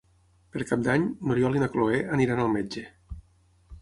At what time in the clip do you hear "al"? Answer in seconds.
2.47-2.51